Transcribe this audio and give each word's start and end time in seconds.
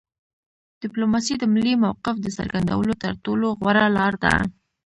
ډیپلوماسي 0.81 1.33
د 1.37 1.43
ملي 1.53 1.73
موقف 1.83 2.15
د 2.21 2.27
څرګندولو 2.37 2.93
تر 3.03 3.13
ټولو 3.25 3.47
غوره 3.59 3.85
لار 3.97 4.13
ده 4.23 4.33